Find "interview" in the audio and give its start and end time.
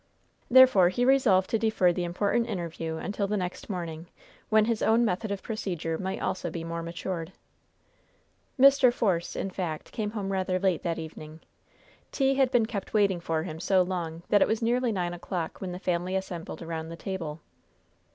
2.49-2.95